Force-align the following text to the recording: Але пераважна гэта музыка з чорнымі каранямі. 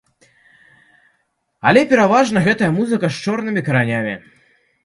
Але 1.71 1.81
пераважна 1.93 2.45
гэта 2.49 2.73
музыка 2.79 3.05
з 3.19 3.23
чорнымі 3.27 3.61
каранямі. 3.69 4.19